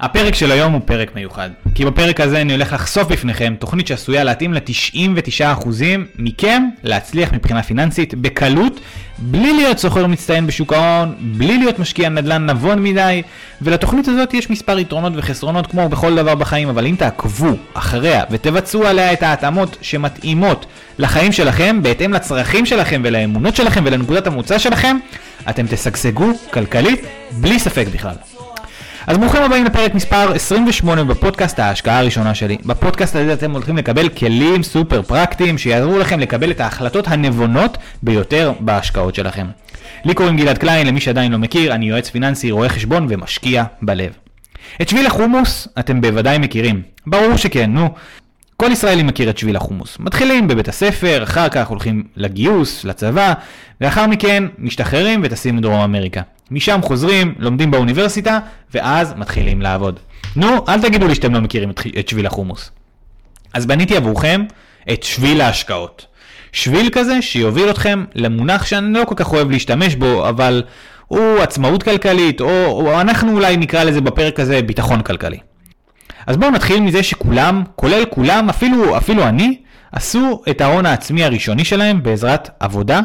[0.00, 4.24] הפרק של היום הוא פרק מיוחד, כי בפרק הזה אני הולך לחשוף בפניכם תוכנית שעשויה
[4.24, 5.68] להתאים ל-99%
[6.18, 8.80] מכם להצליח מבחינה פיננסית בקלות,
[9.18, 13.22] בלי להיות סוחר מצטיין בשוק ההון, בלי להיות משקיע נדל"ן נבון מדי,
[13.62, 18.86] ולתוכנית הזאת יש מספר יתרונות וחסרונות כמו בכל דבר בחיים, אבל אם תעקבו אחריה ותבצעו
[18.86, 20.66] עליה את ההתאמות שמתאימות
[20.98, 24.96] לחיים שלכם, בהתאם לצרכים שלכם ולאמונות שלכם ולנקודת המוצא שלכם,
[25.50, 27.00] אתם תשגשגו כלכלית
[27.32, 28.14] בלי ספק בכלל.
[29.06, 32.58] אז ברוכים הבאים לפרק מספר 28 בפודקאסט ההשקעה הראשונה שלי.
[32.64, 38.52] בפודקאסט הזה אתם הולכים לקבל כלים סופר פרקטיים שיעזרו לכם לקבל את ההחלטות הנבונות ביותר
[38.60, 39.46] בהשקעות שלכם.
[40.04, 44.12] לי קוראים גלעד קליין, למי שעדיין לא מכיר, אני יועץ פיננסי, רואה חשבון ומשקיע בלב.
[44.82, 46.82] את שביל החומוס אתם בוודאי מכירים.
[47.06, 47.88] ברור שכן, נו.
[48.60, 49.96] כל ישראלי מכיר את שביל החומוס.
[50.00, 53.32] מתחילים בבית הספר, אחר כך הולכים לגיוס, לצבא,
[53.80, 56.20] ולאחר מכן משתחררים וטסים לדרום אמריקה.
[56.50, 58.38] משם חוזרים, לומדים באוניברסיטה,
[58.74, 60.00] ואז מתחילים לעבוד.
[60.36, 62.70] נו, אל תגידו לי שאתם לא מכירים את שביל החומוס.
[63.54, 64.44] אז בניתי עבורכם
[64.92, 66.06] את שביל ההשקעות.
[66.52, 70.62] שביל כזה שיוביל אתכם למונח שאני לא כל כך אוהב להשתמש בו, אבל
[71.06, 75.38] הוא עצמאות כלכלית, או, או אנחנו אולי נקרא לזה בפרק הזה ביטחון כלכלי.
[76.26, 79.58] אז בואו נתחיל מזה שכולם, כולל כולם, אפילו, אפילו אני,
[79.92, 83.00] עשו את ההון העצמי הראשוני שלהם בעזרת עבודה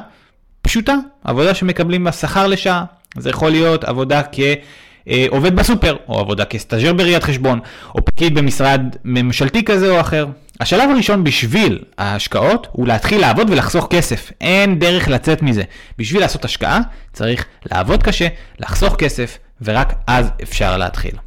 [0.61, 2.83] פשוטה, עבודה שמקבלים שכר לשעה.
[3.17, 7.59] זה יכול להיות עבודה כעובד בסופר, או עבודה כסטאג'ר בראיית חשבון,
[7.95, 10.25] או פקיד במשרד ממשלתי כזה או אחר.
[10.59, 14.31] השלב הראשון בשביל ההשקעות הוא להתחיל לעבוד ולחסוך כסף.
[14.41, 15.63] אין דרך לצאת מזה.
[15.97, 16.79] בשביל לעשות השקעה
[17.13, 18.27] צריך לעבוד קשה,
[18.59, 21.24] לחסוך כסף, ורק אז אפשר להתחיל.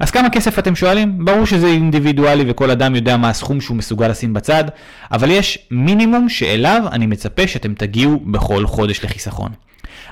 [0.00, 1.24] אז כמה כסף אתם שואלים?
[1.24, 4.64] ברור שזה אינדיבידואלי וכל אדם יודע מה הסכום שהוא מסוגל לשים בצד,
[5.12, 9.50] אבל יש מינימום שאליו אני מצפה שאתם תגיעו בכל חודש לחיסכון.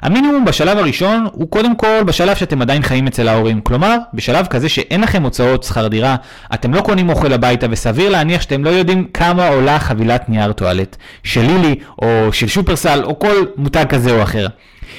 [0.02, 3.60] המינימום בשלב הראשון הוא קודם כל בשלב שאתם עדיין חיים אצל ההורים.
[3.60, 6.16] כלומר, בשלב כזה שאין לכם הוצאות שכר דירה,
[6.54, 10.96] אתם לא קונים אוכל הביתה, וסביר להניח שאתם לא יודעים כמה עולה חבילת נייר טואלט
[11.22, 14.46] של לילי, או של שופרסל, או כל מותג כזה או אחר.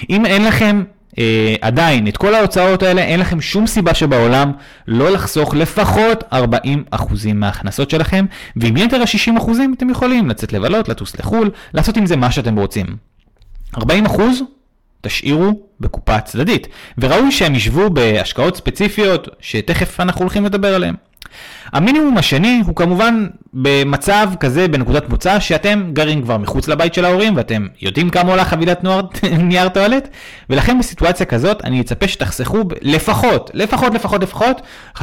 [0.09, 0.83] אם אין לכם
[1.19, 4.51] אה, עדיין את כל ההוצאות האלה, אין לכם שום סיבה שבעולם
[4.87, 6.37] לא לחסוך לפחות 40%
[7.33, 12.31] מההכנסות שלכם, ועם יתר ה-60% אתם יכולים לצאת לבלות, לטוס לחו"ל, לעשות עם זה מה
[12.31, 12.85] שאתם רוצים.
[13.75, 13.81] 40%
[15.01, 16.67] תשאירו בקופה צדדית,
[16.97, 20.95] וראוי שהם ישבו בהשקעות ספציפיות שתכף אנחנו הולכים לדבר עליהן.
[21.73, 27.35] המינימום השני הוא כמובן במצב כזה בנקודת מוצא שאתם גרים כבר מחוץ לבית של ההורים
[27.37, 29.01] ואתם יודעים כמה עולה חבילת נוער,
[29.37, 30.07] נייר טואלט
[30.49, 34.61] ולכן בסיטואציה כזאת אני אצפה שתחסכו לפחות, לפחות, לפחות, לפחות
[34.97, 35.01] 15%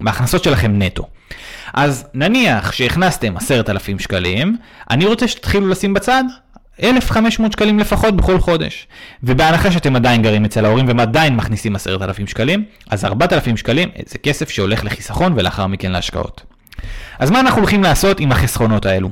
[0.00, 1.06] מההכנסות שלכם נטו.
[1.74, 4.56] אז נניח שהכנסתם 10,000 שקלים,
[4.90, 6.24] אני רוצה שתתחילו לשים בצד
[6.82, 8.86] 1,500 שקלים לפחות בכל חודש.
[9.22, 14.18] ובהנחה שאתם עדיין גרים אצל ההורים והם עדיין מכניסים 10,000 שקלים, אז 4,000 שקלים זה
[14.18, 16.42] כסף שהולך לחיסכון ולאחר מכן להשקעות.
[17.18, 19.10] אז מה אנחנו הולכים לעשות עם החסכונות האלו?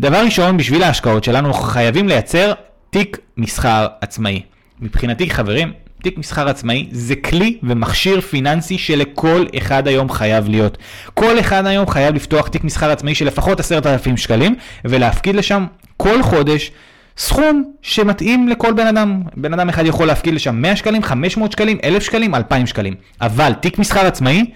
[0.00, 2.52] דבר ראשון, בשביל ההשקעות שלנו אנחנו חייבים לייצר
[2.90, 4.42] תיק מסחר עצמאי.
[4.80, 5.72] מבחינתי חברים,
[6.02, 10.78] תיק מסחר עצמאי זה כלי ומכשיר פיננסי שלכל אחד היום חייב להיות.
[11.14, 14.54] כל אחד היום חייב לפתוח תיק מסחר עצמאי של לפחות 10,000 שקלים
[14.84, 15.66] ולהפקיד לשם
[15.96, 16.70] כל חודש
[17.20, 19.22] סכום שמתאים לכל בן אדם.
[19.36, 22.94] בן אדם אחד יכול להפקיד לשם 100 שקלים, 500 שקלים, 1,000 שקלים, 2,000 שקלים.
[23.20, 24.50] אבל תיק מסחר עצמאי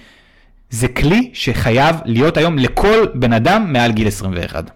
[0.71, 4.71] זה כלי שחייב להיות היום לכל בן אדם מעל גיל 21.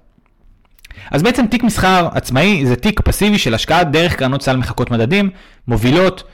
[1.11, 5.31] אז בעצם תיק מסחר עצמאי זה תיק פסיבי של השקעה דרך קרנות סל מחקות מדדים,
[5.69, 6.25] מובילות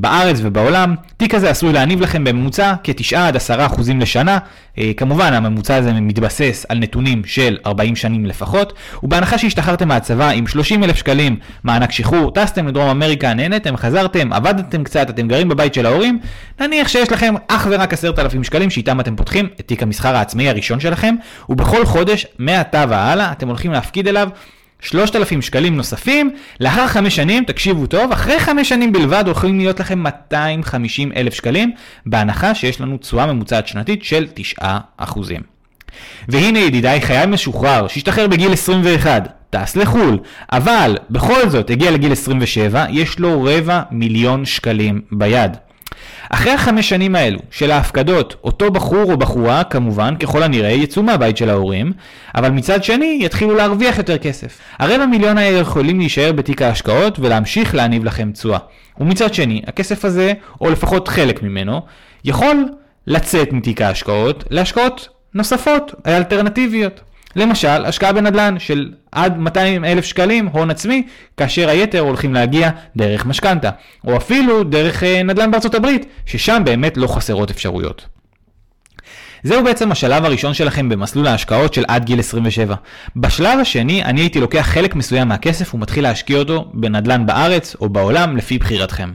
[0.00, 0.94] בארץ ובעולם.
[1.16, 4.38] תיק הזה עשוי להניב לכם בממוצע כ-9 עד 10 אחוזים לשנה.
[4.78, 8.72] אה, כמובן הממוצע הזה מתבסס על נתונים של 40 שנים לפחות,
[9.02, 14.84] ובהנחה שהשתחררתם מהצבא עם 30 אלף שקלים מענק שחרור, טסתם לדרום אמריקה, נהנתם, חזרתם, עבדתם
[14.84, 16.18] קצת, אתם גרים בבית של ההורים,
[16.60, 20.80] נניח שיש לכם אך ורק 10,000 שקלים שאיתם אתם פותחים את תיק המסחר העצמאי הראשון
[20.80, 21.14] שלכם,
[21.48, 24.28] ובכל חודש, מעתה והלאה, אתם הולכים להפקיד אליו
[24.80, 26.30] 3,000 שקלים נוספים,
[26.60, 31.72] לאחר חמש שנים, תקשיבו טוב, אחרי חמש שנים בלבד הולכים להיות לכם 250 אלף שקלים,
[32.06, 34.26] בהנחה שיש לנו תשואה ממוצעת שנתית של
[34.60, 34.62] 9%.
[36.28, 40.18] והנה ידידיי, חייל משוחרר שהשתחרר בגיל 21, טס לחו"ל,
[40.52, 45.56] אבל בכל זאת הגיע לגיל 27, יש לו רבע מיליון שקלים ביד.
[46.30, 51.36] אחרי החמש שנים האלו של ההפקדות, אותו בחור או בחורה כמובן ככל הנראה יצאו מהבית
[51.36, 51.92] של ההורים,
[52.34, 54.58] אבל מצד שני יתחילו להרוויח יותר כסף.
[54.78, 58.58] הרבע מיליון האלה יכולים להישאר בתיק ההשקעות ולהמשיך להניב לכם תשואה.
[59.00, 61.80] ומצד שני, הכסף הזה, או לפחות חלק ממנו,
[62.24, 62.64] יכול
[63.06, 67.00] לצאת מתיק ההשקעות להשקעות נוספות, אלטרנטיביות.
[67.36, 71.06] למשל, השקעה בנדל"ן של עד 200 אלף שקלים הון עצמי,
[71.36, 73.70] כאשר היתר הולכים להגיע דרך משכנתה,
[74.06, 78.06] או אפילו דרך אה, נדל"ן בארצות הברית, ששם באמת לא חסרות אפשרויות.
[79.42, 82.74] זהו בעצם השלב הראשון שלכם במסלול ההשקעות של עד גיל 27.
[83.16, 88.36] בשלב השני, אני הייתי לוקח חלק מסוים מהכסף ומתחיל להשקיע אותו בנדל"ן בארץ או בעולם
[88.36, 89.12] לפי בחירתכם.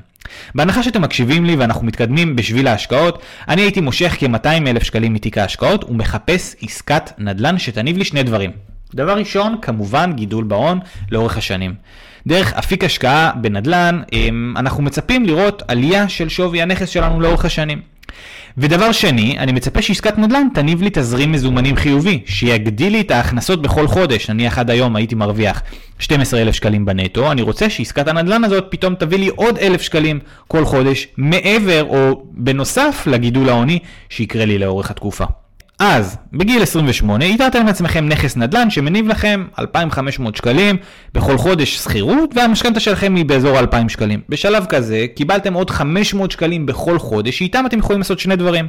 [0.55, 5.37] בהנחה שאתם מקשיבים לי ואנחנו מתקדמים בשביל ההשקעות, אני הייתי מושך כ-200 אלף שקלים מתיק
[5.37, 8.51] ההשקעות ומחפש עסקת נדל"ן שתניב לי שני דברים.
[8.95, 10.79] דבר ראשון, כמובן גידול בהון
[11.11, 11.73] לאורך השנים.
[12.27, 17.81] דרך אפיק השקעה בנדל"ן, אמ, אנחנו מצפים לראות עלייה של שווי הנכס שלנו לאורך השנים.
[18.57, 23.61] ודבר שני, אני מצפה שעסקת נדל"ן תניב לי תזרים מזומנים חיובי, שיגדיל לי את ההכנסות
[23.61, 24.29] בכל חודש.
[24.29, 25.61] נניח עד היום הייתי מרוויח
[25.99, 30.65] 12,000 שקלים בנטו, אני רוצה שעסקת הנדל"ן הזאת פתאום תביא לי עוד 1,000 שקלים כל
[30.65, 33.79] חודש, מעבר או בנוסף לגידול ההוני
[34.09, 35.25] שיקרה לי לאורך התקופה.
[35.80, 40.77] אז, בגיל 28, איתרתם לעצמכם נכס נדל"ן שמניב לכם 2,500 שקלים
[41.13, 44.22] בכל חודש שכירות, והמשכנתה שלכם היא באזור 2,000 שקלים.
[44.30, 48.68] בשלב כזה, קיבלתם עוד 500 שקלים בכל חודש, שאיתם אתם יכולים לעשות שני דברים.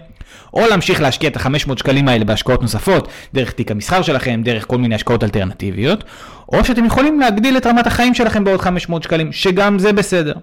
[0.55, 4.79] או להמשיך להשקיע את ה-500 שקלים האלה בהשקעות נוספות, דרך תיק המסחר שלכם, דרך כל
[4.79, 6.05] מיני השקעות אלטרנטיביות,
[6.49, 10.35] או שאתם יכולים להגדיל את רמת החיים שלכם בעוד 500 שקלים, שגם זה בסדר.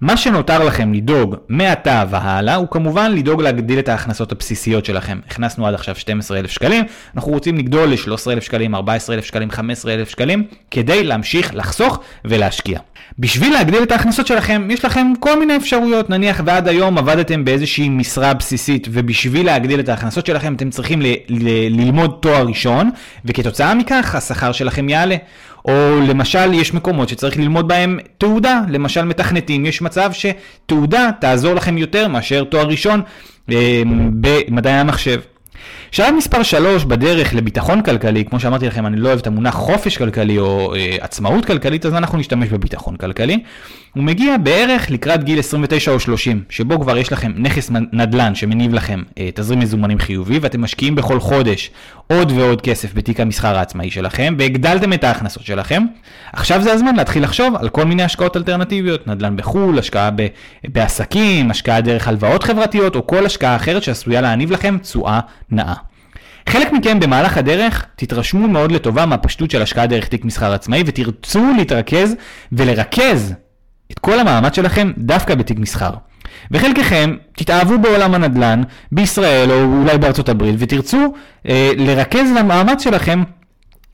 [0.00, 5.18] מה שנותר לכם לדאוג מעתה והלאה הוא כמובן לדאוג להגדיל את ההכנסות הבסיסיות שלכם.
[5.26, 6.84] הכנסנו עד עכשיו 12,000 שקלים,
[7.16, 12.78] אנחנו רוצים לגדול ל-13,000 שקלים, 14,000 שקלים, 15,000 שקלים, כדי להמשיך לחסוך ולהשקיע.
[13.18, 16.10] בשביל להגדיל את ההכנסות שלכם, יש לכם כל מיני אפשרויות.
[16.10, 22.18] נניח ועד היום עבדתם באיזושהי משרה בסיסית, ובשביל להגדיל את ההכנסות שלכם אתם צריכים ללמוד
[22.20, 22.90] תואר ראשון,
[23.24, 25.16] וכתוצאה מכך השכר שלכם יעלה.
[25.64, 31.78] או למשל יש מקומות שצריך ללמוד בהם תעודה, למשל מתכנתים, יש מצב שתעודה תעזור לכם
[31.78, 33.02] יותר מאשר תואר ראשון
[33.50, 33.82] אה,
[34.20, 35.20] במדעי המחשב.
[35.90, 39.96] שלב מספר 3 בדרך לביטחון כלכלי, כמו שאמרתי לכם, אני לא אוהב את המונח חופש
[39.96, 43.42] כלכלי או אה, עצמאות כלכלית, אז אנחנו נשתמש בביטחון כלכלי.
[43.94, 48.74] הוא מגיע בערך לקראת גיל 29 או 30, שבו כבר יש לכם נכס נדל"ן שמניב
[48.74, 51.70] לכם אה, תזרים מזומנים חיובי, ואתם משקיעים בכל חודש
[52.06, 55.82] עוד ועוד כסף בתיק המסחר העצמאי שלכם, והגדלתם את ההכנסות שלכם.
[56.32, 60.26] עכשיו זה הזמן להתחיל לחשוב על כל מיני השקעות אלטרנטיביות, נדל"ן בחו"ל, השקעה ב-
[60.68, 65.20] בעסקים, השקעה דרך הלוואות חברתיות, או כל השקעה אחרת שעשויה להניב לכם תשואה
[65.50, 65.74] נאה.
[66.48, 71.52] חלק מכם במהלך הדרך תתרשמו מאוד לטובה מהפשטות של השקעה דרך תיק מסחר עצמאי ותרצו
[71.56, 72.14] להתרכז
[72.52, 73.34] ולרכז
[73.92, 75.90] את כל המאמץ שלכם דווקא בתיק מסחר.
[76.50, 78.62] וחלקכם תתאהבו בעולם הנדל"ן
[78.92, 81.14] בישראל או אולי בארצות הברית ותרצו
[81.48, 83.22] אה, לרכז למאמץ שלכם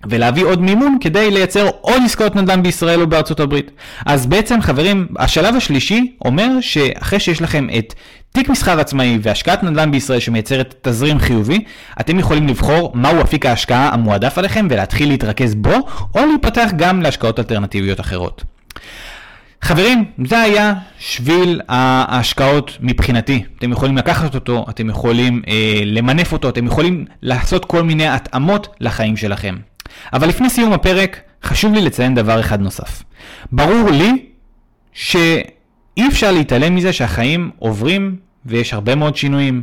[0.09, 3.71] ולהביא עוד מימון כדי לייצר עוד עסקאות נדל"ן בישראל או בארצות הברית.
[4.07, 7.95] אז בעצם חברים, השלב השלישי אומר שאחרי שיש לכם את
[8.33, 11.65] תיק מסחר עצמאי והשקעת נדל"ן בישראל שמייצרת תזרים חיובי,
[12.01, 15.75] אתם יכולים לבחור מהו אפיק ההשקעה המועדף עליכם ולהתחיל להתרכז בו,
[16.15, 18.45] או להיפתח גם להשקעות אלטרנטיביות אחרות.
[19.63, 23.45] חברים, זה היה שביל ההשקעות מבחינתי.
[23.59, 28.69] אתם יכולים לקחת אותו, אתם יכולים אה, למנף אותו, אתם יכולים לעשות כל מיני התאמות
[28.81, 29.57] לחיים שלכם.
[30.13, 33.03] אבל לפני סיום הפרק, חשוב לי לציין דבר אחד נוסף.
[33.53, 34.27] ברור לי
[34.93, 38.17] שאי אפשר להתעלם מזה שהחיים עוברים
[38.47, 39.63] ויש הרבה מאוד שינויים.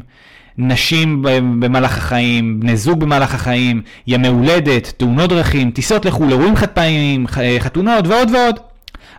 [0.57, 1.21] נשים
[1.59, 7.25] במהלך החיים, בני זוג במהלך החיים, ימי הולדת, תאונות דרכים, טיסות לחו"ל, אירועים חד פעמים,
[7.59, 8.59] חתונות ועוד ועוד.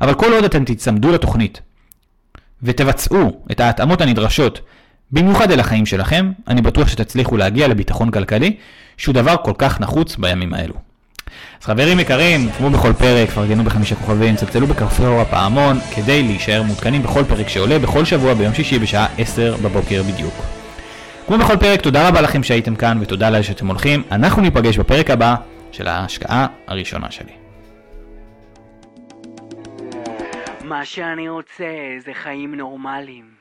[0.00, 1.60] אבל כל עוד אתם תצמדו לתוכנית
[2.62, 4.60] ותבצעו את ההתאמות הנדרשות,
[5.12, 8.56] במיוחד אל החיים שלכם, אני בטוח שתצליחו להגיע לביטחון כלכלי,
[8.96, 10.74] שהוא דבר כל כך נחוץ בימים האלו.
[11.60, 17.02] אז חברים יקרים, כמו בכל פרק, פרגנו בחמישה כוכבים, צלצלו בכפתור הפעמון, כדי להישאר מעודכנים
[17.02, 20.34] בכל פרק שעולה בכל שבוע ביום שישי בשעה 10 בבוקר בדיוק.
[21.26, 24.02] כמו בכל פרק, תודה רבה לכם שהייתם כאן ותודה לאלה שאתם הולכים.
[24.10, 25.34] אנחנו ניפגש בפרק הבא
[25.72, 27.32] של ההשקעה הראשונה שלי.
[30.64, 31.64] מה שאני רוצה
[32.04, 33.33] זה חיים נורמליים.